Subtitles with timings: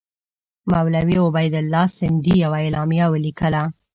[0.71, 3.63] مولوي عبیدالله سندي یوه اعلامیه ولیکله.